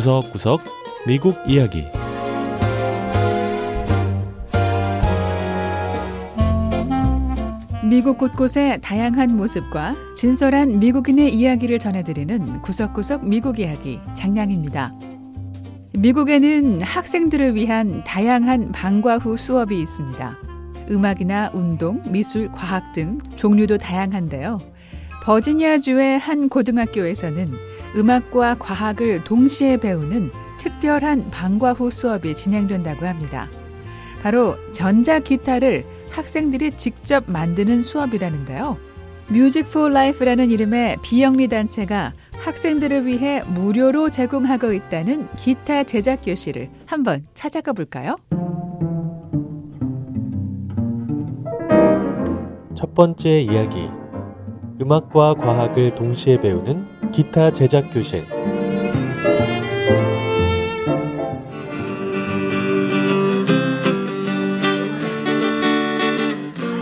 구석구석 0.00 0.62
미국 1.06 1.36
이야기 1.46 1.84
미국 7.86 8.16
곳곳의 8.16 8.80
다양한 8.80 9.36
모습과 9.36 9.94
진솔한 10.16 10.78
미국인의 10.78 11.34
이야기를 11.34 11.78
전해드리는 11.78 12.62
구석구석 12.62 13.28
미국 13.28 13.58
이야기 13.58 14.00
장량입니다. 14.14 14.94
미국에는 15.92 16.80
학생들을 16.80 17.54
위한 17.54 18.02
다양한 18.02 18.72
방과 18.72 19.18
후 19.18 19.36
수업이 19.36 19.78
있습니다. 19.78 20.38
음악이나 20.90 21.50
운동, 21.52 22.00
미술, 22.08 22.50
과학 22.52 22.94
등 22.94 23.18
종류도 23.36 23.76
다양한데요. 23.76 24.60
버지니아주의 25.24 26.18
한 26.18 26.48
고등학교에서는 26.48 27.69
음악과 27.96 28.56
과학을 28.58 29.24
동시에 29.24 29.76
배우는 29.76 30.30
특별한 30.58 31.30
방과 31.30 31.72
후 31.72 31.90
수업이 31.90 32.34
진행된다고 32.34 33.06
합니다. 33.06 33.48
바로 34.22 34.56
전자 34.70 35.18
기타를 35.18 35.84
학생들이 36.10 36.72
직접 36.72 37.24
만드는 37.26 37.82
수업이라는데요. 37.82 38.76
Music 39.30 39.70
for 39.70 39.88
Life라는 39.88 40.50
이름의 40.50 40.98
비영리 41.02 41.48
단체가 41.48 42.12
학생들을 42.38 43.06
위해 43.06 43.42
무료로 43.48 44.10
제공하고 44.10 44.72
있다는 44.72 45.28
기타 45.36 45.84
제작 45.84 46.22
교실을 46.24 46.68
한번 46.86 47.26
찾아가 47.34 47.72
볼까요? 47.72 48.16
첫 52.74 52.94
번째 52.94 53.40
이야기 53.40 53.88
음악과 54.80 55.34
과학을 55.34 55.94
동시에 55.94 56.40
배우는 56.40 56.86
기타 57.12 57.52
제작 57.52 57.90
교실 57.92 58.24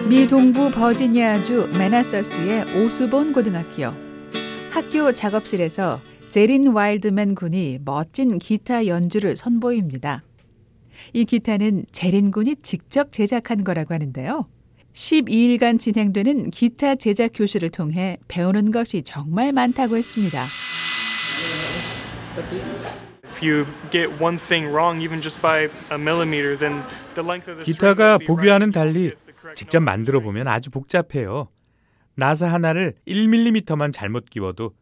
미 0.09 0.27
동부 0.27 0.71
버지니아주 0.71 1.71
메나서스의 1.79 2.77
오스본 2.77 3.33
고등학교. 3.33 3.91
학교 4.71 5.13
작업실에서 5.13 6.01
제린 6.29 6.69
와일드맨 6.69 7.35
군이 7.35 7.81
멋진 7.85 8.39
기타 8.39 8.87
연주를 8.87 9.37
선보입니다. 9.37 10.23
이 11.13 11.25
기타는 11.25 11.85
제린 11.93 12.31
군이 12.31 12.57
직접 12.63 13.13
제작한 13.13 13.65
거라고 13.65 13.95
하는데요. 13.95 14.47
12일간 14.93 15.79
진행되는 15.79 16.51
기타 16.51 16.95
제작 16.97 17.31
교실을 17.35 17.71
통해 17.71 18.19
배우는 18.29 18.71
것이 18.73 19.03
정말 19.03 19.53
많다고 19.53 19.97
했습니다. 19.97 20.45
기타가 27.65 28.19
보기와는 28.19 28.73
달리 28.73 29.13
직접 29.55 29.81
만들어 29.81 30.21
보면 30.21 30.49
아주 30.49 30.71
복잡해요. 30.71 31.49
나사 32.15 32.53
하나를 32.53 32.95
1mm만 33.07 33.93
잘못 33.93 34.29
끼워도 34.29 34.73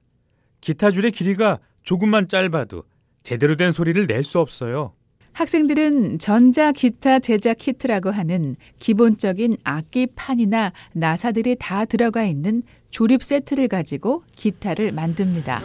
기타 0.61 0.91
줄의 0.91 1.12
길이가 1.12 1.59
조금만 1.83 2.29
짧아도 2.29 2.84
제대로 3.23 3.57
된 3.57 3.73
소리를 3.73 4.07
낼 4.07 4.25
수 4.25 4.39
없어요. 4.39 4.95
학생들은 5.37 6.19
전자 6.19 6.73
기타 6.73 7.19
제작 7.19 7.59
키트라고 7.59 8.11
하는 8.11 8.56
기본적인 8.79 9.59
악기 9.65 10.06
판이나 10.06 10.73
나사들이 10.95 11.56
다 11.59 11.84
들어가 11.84 12.25
있는 12.25 12.62
조립 12.89 13.23
세트를 13.23 13.69
가지고 13.69 14.23
기타를 14.34 14.93
만듭니다. 14.93 15.61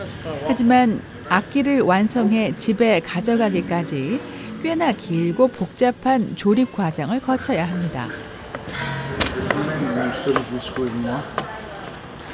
하지만 0.45 1.01
악기를 1.29 1.79
완성해 1.79 2.53
집에 2.57 2.99
가져가기까지 2.99 4.19
꽤나 4.61 4.91
길고 4.91 5.47
복잡한 5.47 6.35
조립 6.35 6.73
과정을 6.73 7.21
거쳐야 7.21 7.63
합니다. 7.65 8.09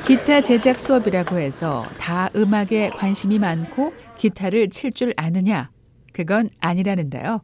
기타 0.07 0.41
제작 0.41 0.79
수업이라고 0.79 1.37
해서 1.37 1.85
다 1.99 2.31
음악에 2.35 2.89
관심이 2.89 3.37
많고 3.37 3.93
기타를 4.17 4.71
칠 4.71 4.91
줄 4.91 5.13
아느냐? 5.15 5.69
그건 6.17 6.49
아니라는데요. 6.59 7.41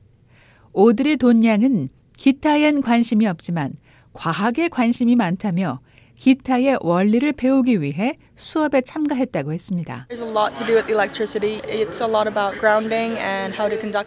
오드리 0.71 1.17
돈양은 1.17 1.89
기타엔 2.17 2.81
관심이 2.81 3.27
없지만 3.27 3.73
과학에 4.13 4.67
관심이 4.67 5.15
많다며 5.15 5.79
기타의 6.17 6.79
원리를 6.81 7.33
배우기 7.33 7.83
위해 7.83 8.17
수업에 8.35 8.81
참가했다고 8.81 9.53
했습니다. 9.53 10.07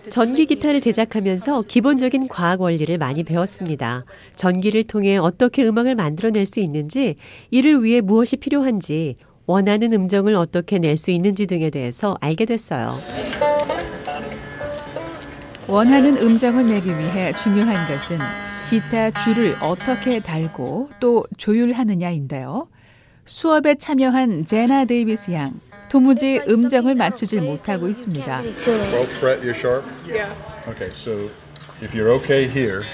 전기 0.08 0.46
기타를 0.46 0.80
제작하면서 0.80 1.62
기본적인 1.62 2.26
과학 2.26 2.60
원리를 2.60 2.98
많이 2.98 3.22
배웠습니다. 3.22 4.04
전기를 4.34 4.82
통해 4.82 5.16
어떻게 5.16 5.64
음악을 5.64 5.94
만들어낼 5.94 6.44
수 6.44 6.58
있는지, 6.58 7.14
이를 7.52 7.84
위해 7.84 8.00
무엇이 8.00 8.36
필요한지, 8.36 9.16
원하는 9.46 9.92
음정을 9.92 10.34
어떻게 10.34 10.78
낼 10.78 10.96
수 10.96 11.10
있는지 11.10 11.46
등에 11.46 11.70
대해서 11.70 12.16
알게 12.20 12.44
됐어요. 12.46 12.98
원하는 15.68 16.16
음정을 16.16 16.66
내기 16.66 16.88
위해 16.90 17.32
중요한 17.34 17.88
것은 17.88 18.18
기타 18.70 19.10
줄을 19.12 19.56
어떻게 19.60 20.20
달고 20.20 20.90
또 21.00 21.24
조율하느냐인데요. 21.36 22.68
수업에 23.24 23.74
참여한 23.74 24.44
제나 24.44 24.84
데이비스 24.84 25.32
양 25.32 25.60
도무지 25.88 26.40
음정을 26.48 26.94
맞추질 26.94 27.42
못하고 27.42 27.88
있습니다. 27.88 28.42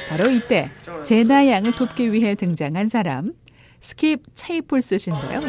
바로 0.09 0.31
이때 0.31 0.71
제나 1.05 1.47
양을 1.49 1.73
돕기 1.73 2.13
위해 2.13 2.35
등장한 2.35 2.89
사람 2.89 3.33
스킵 3.83 4.21
체이플스 4.35 4.91
씬데요. 4.91 5.41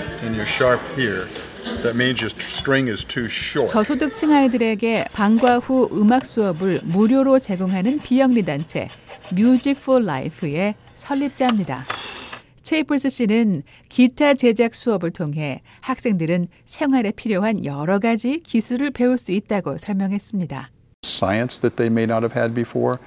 저소득층 3.68 4.32
아이들에게 4.32 5.06
방과 5.14 5.60
후 5.60 5.88
음악 5.94 6.26
수업을 6.26 6.82
무료로 6.84 7.40
제공하는 7.40 8.00
비영리 8.00 8.44
단체 8.44 8.90
Music 9.34 9.76
for 9.86 10.00
Life의 10.00 10.76
설립자입니다. 10.96 11.86
체이플스 12.64 13.10
씨는 13.10 13.62
기타 13.90 14.34
제작 14.34 14.74
수업을 14.74 15.12
통해 15.12 15.62
학생들은 15.82 16.48
생활에 16.66 17.12
필요한 17.12 17.64
여러 17.66 18.00
가지 18.00 18.40
기술을 18.40 18.92
배울 18.92 19.18
수 19.18 19.32
있다고 19.32 19.78
설명했습니다. 19.78 20.72
Science 21.06 21.60
that 21.60 21.76
they 21.76 21.92
may 21.92 22.06
not 22.06 22.24
have 22.24 22.34
had 22.34 22.56
before. 22.56 22.98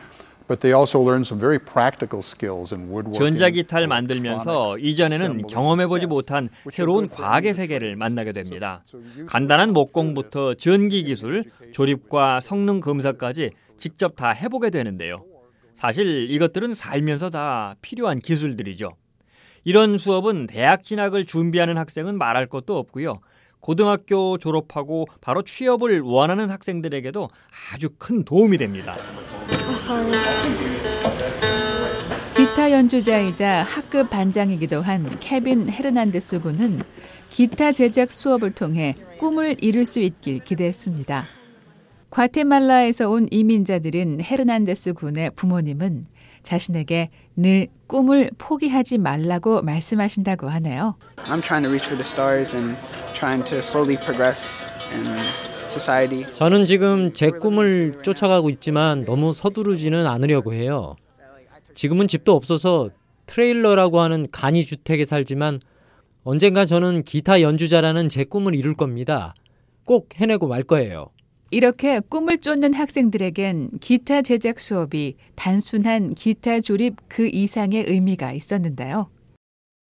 전자기타를 3.13 3.89
만들면서 3.89 4.79
이전에는 4.79 5.47
경험해보지 5.49 6.07
못한 6.07 6.49
새로운 6.71 7.09
과학의 7.09 7.53
세계를 7.55 7.97
만나게 7.97 8.33
됩니다. 8.33 8.85
간단한 9.27 9.73
목공부터 9.73 10.55
전기 10.55 11.03
기술, 11.03 11.45
조립과 11.73 12.41
성능 12.41 12.81
검사까지 12.81 13.51
직접 13.77 14.15
다 14.17 14.31
해보게 14.31 14.71
되는데요. 14.71 15.25
사실 15.75 16.31
이것들은 16.31 16.75
살면서 16.75 17.31
다 17.31 17.75
필요한 17.83 18.19
기술들이죠. 18.19 18.91
이런 19.65 19.99
수업은 19.99 20.47
대학 20.47 20.85
진학을 20.85 21.27
준비하는 21.27 21.77
학생은 21.77 22.17
말할 22.17 22.47
것도 22.47 22.79
없고요. 22.79 23.21
고등학교 23.61 24.39
졸업하고 24.39 25.07
바로 25.21 25.43
취업을 25.43 26.01
원하는 26.01 26.51
학생들에게도 26.51 27.29
아주 27.75 27.89
큰 27.99 28.25
도움이 28.25 28.59
됩니다. 28.59 28.95
기타 32.37 32.71
연주자이자 32.71 33.63
학급 33.63 34.11
반장이기도 34.11 34.83
한 34.83 35.09
케빈 35.21 35.71
헤르난데스 35.71 36.41
군은 36.41 36.81
기타 37.31 37.73
제작 37.73 38.11
수업을 38.11 38.53
통해 38.53 38.95
꿈을 39.19 39.57
이룰 39.61 39.87
수 39.87 40.01
있길 40.01 40.41
기대했습니다. 40.41 41.25
과테말라에서 42.11 43.11
온 43.11 43.29
이민자들인 43.31 44.21
헤르난데스 44.23 44.95
군의 44.95 45.31
부모님은 45.37 46.05
자신에게 46.43 47.11
늘 47.35 47.67
꿈을 47.87 48.31
포기하지 48.39 48.99
말라고 48.99 49.63
말씀하신다고 49.63 50.49
하네요. 50.49 50.97
I'm 51.17 51.43
trying 51.43 51.65
to 51.65 51.69
reach 51.69 51.87
for 51.87 51.97
the 51.97 52.05
stars 52.05 52.55
and 52.57 52.77
trying 53.13 53.45
to 53.45 53.59
slowly 53.59 53.97
progress 53.97 54.65
in 54.95 55.05
저는 56.33 56.67
지금 56.67 57.13
제 57.13 57.31
꿈을 57.31 58.01
쫓아가고 58.03 58.51
있지만 58.51 59.05
너무 59.05 59.33
서두르지는 59.33 60.07
않으려고 60.07 60.53
해요. 60.53 60.97
지금은 61.75 62.09
집도 62.09 62.35
없어서 62.35 62.91
트레일러라고 63.27 64.01
하는 64.01 64.29
간이 64.31 64.65
주택에 64.65 65.05
살지만 65.05 65.61
언젠가 66.25 66.65
저는 66.65 67.03
기타 67.05 67.41
연주자라는 67.41 68.09
제 68.09 68.25
꿈을 68.25 68.55
이룰 68.55 68.75
겁니다. 68.75 69.35
꼭 69.85 70.09
해내고 70.17 70.49
말 70.49 70.63
거예요. 70.63 71.11
이렇게 71.51 72.01
꿈을 72.01 72.39
쫓는 72.39 72.75
학생들에겐 72.75 73.79
기타 73.81 74.23
제작 74.23 74.59
수업이 74.59 75.17
단순한 75.37 76.15
기타 76.15 76.61
조립 76.61 76.97
그 77.09 77.29
이상의 77.29 77.85
의미가 77.87 78.33
있었는데요. 78.33 79.09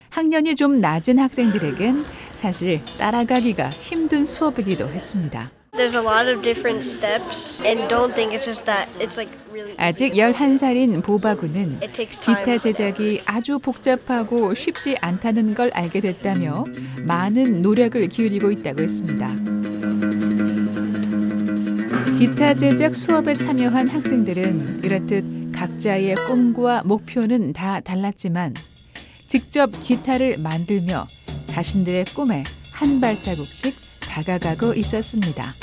학년이 0.09 0.55
좀 0.55 0.79
낮은 0.81 1.19
학생들에겐 1.19 2.03
사실 2.33 2.83
따라가기가 2.97 3.69
힘든 3.69 4.25
수업이기도 4.25 4.87
했습니다. 4.89 5.51
아직 9.77 10.13
11살인 10.13 11.03
보바구는 11.03 11.79
기타 12.21 12.57
제작이 12.57 13.21
아주 13.25 13.59
복잡하고 13.59 14.53
쉽지 14.53 14.97
않다는 15.01 15.55
걸 15.55 15.71
알게 15.73 15.99
됐다며 16.01 16.65
많은 16.99 17.61
노력을 17.61 18.07
기울이고 18.07 18.51
있다고 18.51 18.83
했습니다. 18.83 19.35
기타 22.17 22.53
제작 22.53 22.95
수업에 22.95 23.33
참여한 23.33 23.87
학생들은 23.87 24.81
이렇듯 24.83 25.51
각자의 25.53 26.15
꿈과 26.27 26.83
목표는 26.85 27.53
다 27.53 27.79
달랐지만 27.79 28.53
직접 29.27 29.71
기타를 29.81 30.37
만들며 30.37 31.07
자신들의 31.47 32.05
꿈에 32.13 32.43
한 32.71 33.01
발자국씩 33.01 33.75
다가가고 34.01 34.73
있었습니다. 34.73 35.53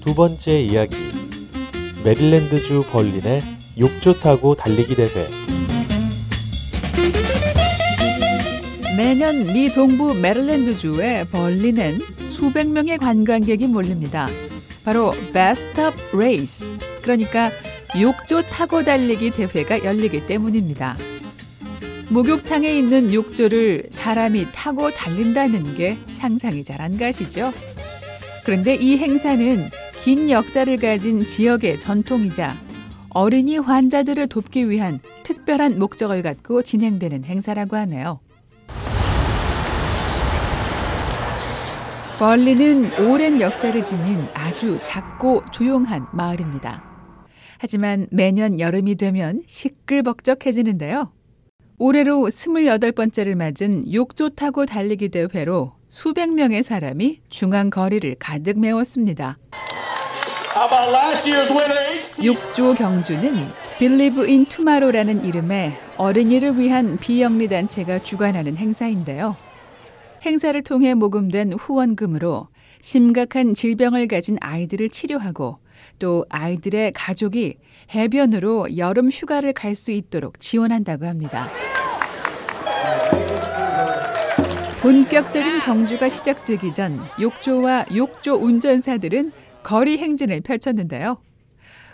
두 0.00 0.14
번째 0.14 0.60
이야기. 0.60 0.96
메릴랜드주 2.04 2.84
벌린의 2.92 3.40
욕조 3.78 4.20
타고 4.20 4.54
달리기 4.54 4.94
대회. 4.94 5.28
매년 8.96 9.52
미 9.52 9.72
동부 9.72 10.14
메릴랜드주의 10.14 11.26
벌린엔 11.28 12.00
수백 12.28 12.68
명의 12.70 12.96
관광객이 12.98 13.66
몰립니다. 13.66 14.28
바로 14.84 15.12
bathtub 15.32 15.94
race, 16.12 16.64
그러니까 17.02 17.50
욕조 18.00 18.42
타고 18.42 18.84
달리기 18.84 19.30
대회가 19.30 19.82
열리기 19.82 20.26
때문입니다. 20.26 20.96
목욕탕에 22.14 22.72
있는 22.72 23.12
욕조를 23.12 23.88
사람이 23.90 24.46
타고 24.52 24.92
달린다는 24.92 25.74
게 25.74 25.98
상상이 26.12 26.62
잘 26.62 26.80
안 26.80 26.96
가시죠? 26.96 27.52
그런데 28.44 28.76
이 28.76 28.98
행사는 28.98 29.68
긴 29.98 30.30
역사를 30.30 30.76
가진 30.76 31.24
지역의 31.24 31.80
전통이자 31.80 32.54
어린이 33.08 33.58
환자들을 33.58 34.28
돕기 34.28 34.70
위한 34.70 35.00
특별한 35.24 35.80
목적을 35.80 36.22
갖고 36.22 36.62
진행되는 36.62 37.24
행사라고 37.24 37.74
하네요. 37.78 38.20
벌리는 42.20 43.08
오랜 43.08 43.40
역사를 43.40 43.84
지닌 43.84 44.24
아주 44.34 44.78
작고 44.84 45.42
조용한 45.50 46.06
마을입니다. 46.12 46.84
하지만 47.58 48.06
매년 48.12 48.60
여름이 48.60 48.94
되면 48.94 49.42
시끌벅적해지는데요. 49.48 51.10
올해로 51.86 52.22
28번째를 52.22 53.34
맞은 53.34 53.92
욕조 53.92 54.30
타고 54.30 54.64
달리기 54.64 55.10
대회로 55.10 55.72
수백 55.90 56.32
명의 56.32 56.62
사람이 56.62 57.20
중앙 57.28 57.68
거리를 57.68 58.16
가득 58.18 58.58
메웠습니다. 58.58 59.36
욕조 62.24 62.74
경주는 62.76 63.46
Believe 63.78 64.24
in 64.24 64.46
Tomorrow라는 64.46 65.26
이름의 65.26 65.74
어린이를 65.98 66.58
위한 66.58 66.96
비영리 66.96 67.48
단체가 67.48 67.98
주관하는 67.98 68.56
행사인데요. 68.56 69.36
행사를 70.24 70.62
통해 70.62 70.94
모금된 70.94 71.52
후원금으로 71.52 72.48
심각한 72.80 73.52
질병을 73.52 74.08
가진 74.08 74.38
아이들을 74.40 74.88
치료하고 74.88 75.58
또 75.98 76.24
아이들의 76.30 76.92
가족이 76.92 77.56
해변으로 77.94 78.76
여름 78.76 79.10
휴가를 79.10 79.52
갈 79.52 79.74
수 79.74 79.90
있도록 79.92 80.40
지원한다고 80.40 81.06
합니다. 81.06 81.48
본격적인 84.80 85.60
경주가 85.60 86.08
시작되기 86.08 86.74
전 86.74 87.00
욕조와 87.20 87.86
욕조 87.94 88.34
운전사들은 88.34 89.32
거리 89.62 89.96
행진을 89.98 90.42
펼쳤는데요. 90.42 91.18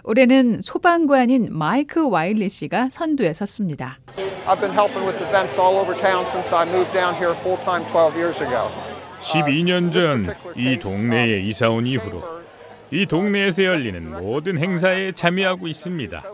올해는 0.03 0.61
소방관인 0.63 1.49
마이크 1.53 2.09
와일리 2.09 2.49
씨가 2.49 2.89
선두에 2.91 3.33
섰습니다. 3.35 3.99
I've 4.47 4.59
been 4.61 4.73
helping 4.73 5.07
with 5.07 5.23
events 5.23 5.59
all 5.61 5.77
over 5.79 5.95
town 6.01 6.27
since 6.31 6.53
I 6.55 6.67
moved 6.69 6.93
down 6.93 7.15
here 7.15 7.35
full 7.41 7.57
time 7.63 7.85
12 7.93 8.17
years 8.17 8.43
ago. 8.43 8.69
12년 9.21 9.93
전 9.93 10.35
이 10.57 10.79
동네에 10.79 11.41
이사 11.43 11.69
온 11.69 11.87
이후로 11.87 12.40
이 12.93 13.07
동네에서 13.07 13.65
열리는 13.65 14.11
모든 14.11 14.59
행사에 14.59 15.13
참여하고 15.13 15.69
있습니다. 15.69 16.25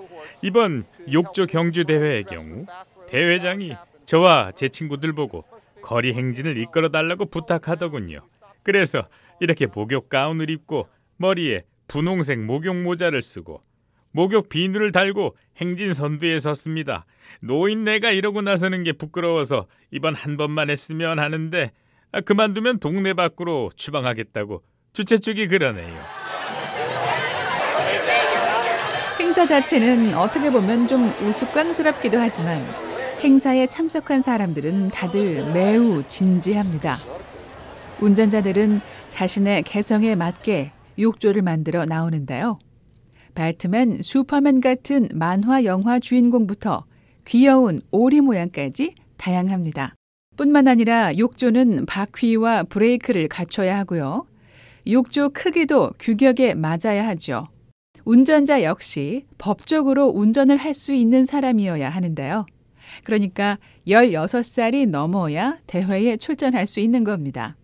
이번 0.42 0.84
욕조 1.12 1.46
경주 1.46 1.84
대회의 1.84 2.24
경우 2.24 2.66
대회장이 3.08 3.74
저와 4.04 4.52
제 4.54 4.68
친구들 4.68 5.12
보고 5.12 5.44
거리 5.82 6.14
행진을 6.14 6.56
이끌어 6.56 6.88
달라고 6.88 7.26
부탁하더군요. 7.26 8.20
그래서 8.62 9.06
이렇게 9.40 9.66
목욕 9.66 10.08
가운을 10.08 10.48
입고 10.50 10.88
머리에 11.18 11.64
분홍색 11.88 12.40
목욕 12.40 12.82
모자를 12.82 13.22
쓰고 13.22 13.60
목욕 14.10 14.48
비누를 14.48 14.92
달고 14.92 15.36
행진 15.58 15.92
선두에 15.92 16.38
섰습니다. 16.38 17.04
노인네가 17.40 18.10
이러고 18.12 18.40
나서는 18.40 18.82
게 18.82 18.92
부끄러워서 18.92 19.66
이번 19.90 20.14
한 20.14 20.38
번만 20.38 20.70
했으면 20.70 21.18
하는데 21.18 21.70
아, 22.12 22.20
그만두면 22.22 22.78
동네 22.78 23.12
밖으로 23.12 23.70
추방하겠다고 23.76 24.62
주최 24.94 25.18
측이 25.18 25.48
그러네요. 25.48 26.25
행사 29.18 29.46
자체는 29.46 30.14
어떻게 30.14 30.50
보면 30.50 30.86
좀 30.86 31.10
우스꽝스럽기도 31.22 32.18
하지만 32.18 32.62
행사에 33.20 33.66
참석한 33.66 34.20
사람들은 34.20 34.90
다들 34.90 35.52
매우 35.52 36.02
진지합니다. 36.06 36.98
운전자들은 38.00 38.82
자신의 39.08 39.62
개성에 39.62 40.14
맞게 40.14 40.72
욕조를 40.98 41.40
만들어 41.40 41.86
나오는데요. 41.86 42.58
배트맨, 43.34 44.02
슈퍼맨 44.02 44.60
같은 44.60 45.08
만화 45.14 45.64
영화 45.64 45.98
주인공부터 45.98 46.84
귀여운 47.24 47.78
오리 47.90 48.20
모양까지 48.20 48.94
다양합니다. 49.16 49.94
뿐만 50.36 50.68
아니라 50.68 51.16
욕조는 51.16 51.86
바퀴와 51.86 52.64
브레이크를 52.64 53.28
갖춰야 53.28 53.78
하고요. 53.78 54.26
욕조 54.86 55.30
크기도 55.30 55.92
규격에 55.98 56.54
맞아야 56.54 57.06
하죠. 57.08 57.48
운전자 58.06 58.62
역시 58.62 59.26
법적으로 59.36 60.06
운전을 60.06 60.56
할 60.56 60.74
수 60.76 60.92
있는 60.92 61.24
사람이어야 61.24 61.88
하는데요. 61.88 62.46
그러니까 63.02 63.58
16살이 63.88 64.88
넘어야 64.88 65.58
대회에 65.66 66.16
출전할 66.18 66.66
수 66.66 66.80
있는 66.80 67.02
겁니다. 67.02 67.56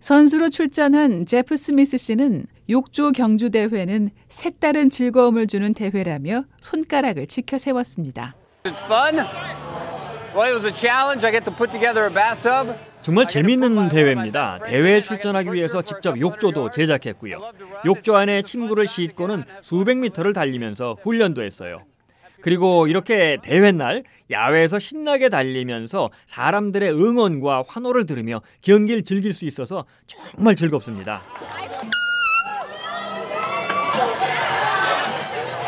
선수로 0.00 0.50
출전한 0.50 1.24
제프 1.26 1.56
스미스 1.56 1.96
씨는 1.96 2.44
욕조 2.68 3.12
경주 3.12 3.50
대회는 3.50 4.10
색다른 4.28 4.88
즐거움을 4.90 5.46
주는 5.46 5.72
대회라며 5.74 6.44
손가락을 6.60 7.26
치켜 7.26 7.58
세웠습니다. 7.58 8.36
정말 13.02 13.26
재미있는 13.26 13.88
대회입니다. 13.88 14.60
대회에 14.66 15.00
출전하기 15.00 15.52
위해서 15.52 15.82
직접 15.82 16.20
욕조도 16.20 16.70
제작했고요. 16.70 17.40
욕조 17.86 18.16
안에 18.16 18.42
침구를 18.42 18.86
싣고는 18.86 19.44
수백 19.62 19.96
미터를 19.98 20.32
달리면서 20.32 20.96
훈련도 21.02 21.42
했어요. 21.42 21.82
그리고 22.42 22.86
이렇게 22.86 23.38
대회 23.42 23.72
날 23.72 24.02
야외에서 24.30 24.78
신나게 24.78 25.28
달리면서 25.28 26.10
사람들의 26.26 26.90
응원과 26.92 27.64
환호를 27.66 28.06
들으며 28.06 28.40
경기를 28.62 29.02
즐길 29.02 29.32
수 29.32 29.44
있어서 29.46 29.84
정말 30.06 30.56
즐겁습니다. 30.56 31.22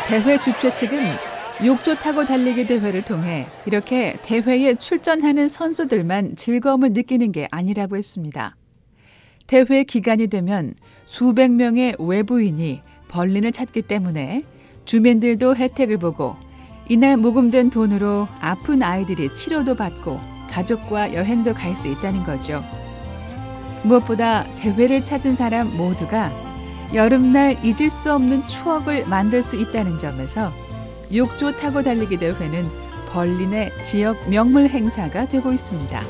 대회 0.07 0.39
주최 0.39 0.73
측은 0.73 1.32
욕조 1.65 1.95
타고 1.95 2.25
달리기 2.25 2.67
대회를 2.67 3.03
통해 3.03 3.47
이렇게 3.65 4.17
대회에 4.21 4.75
출전하는 4.75 5.47
선수들만 5.47 6.35
즐거움을 6.35 6.91
느끼는 6.91 7.31
게 7.31 7.47
아니라고 7.51 7.95
했습니다. 7.95 8.57
대회 9.47 9.85
기간이 9.85 10.27
되면 10.27 10.73
수백 11.05 11.51
명의 11.51 11.95
외부인이 11.99 12.81
벌린을 13.07 13.53
찾기 13.53 13.83
때문에 13.83 14.43
주민들도 14.83 15.55
혜택을 15.55 15.97
보고 15.99 16.35
이날 16.89 17.15
모금된 17.15 17.69
돈으로 17.69 18.27
아픈 18.41 18.83
아이들이 18.83 19.33
치료도 19.33 19.75
받고 19.75 20.19
가족과 20.49 21.13
여행도 21.13 21.53
갈 21.53 21.75
수 21.75 21.87
있다는 21.87 22.23
거죠. 22.23 22.61
무엇보다 23.83 24.53
대회를 24.55 25.03
찾은 25.05 25.35
사람 25.35 25.77
모두가 25.77 26.31
여름날 26.93 27.57
잊을 27.63 27.89
수 27.89 28.13
없는 28.13 28.47
추억을 28.47 29.07
만들 29.07 29.41
수 29.41 29.55
있다는 29.55 29.97
점에서 29.97 30.51
욕조 31.13 31.55
타고 31.55 31.81
달리기 31.83 32.17
대회는 32.17 32.69
벌린의 33.09 33.71
지역 33.83 34.29
명물 34.29 34.67
행사가 34.67 35.27
되고 35.27 35.51
있습니다. 35.51 36.01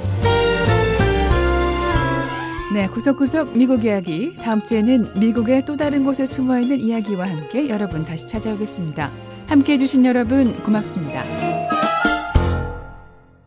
네, 2.74 2.88
구석구석 2.88 3.56
미국 3.56 3.86
이야기. 3.86 4.36
다음 4.38 4.64
주에는 4.64 5.20
미국의 5.20 5.66
또 5.66 5.76
다른 5.76 6.04
곳에 6.04 6.26
숨어 6.26 6.60
있는 6.60 6.80
이야기와 6.80 7.30
함께 7.30 7.70
여러분 7.70 8.04
다시 8.04 8.26
찾아오겠습니다. 8.26 9.12
함께 9.48 9.74
해주신 9.74 10.06
여러분 10.06 10.62
고맙습니다. 10.64 11.63